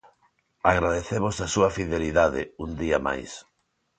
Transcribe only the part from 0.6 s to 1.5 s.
Agradecemos a